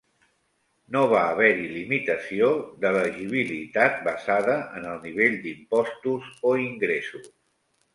No 0.95 1.03
va 1.11 1.19
haver-hi 1.33 1.67
limitació 1.73 2.49
d'elegibilitat 2.87 4.03
basada 4.11 4.59
en 4.83 4.93
el 4.97 5.01
nivell 5.09 5.41
d'impostos 5.49 6.37
o 6.53 6.61
ingressos. 6.69 7.35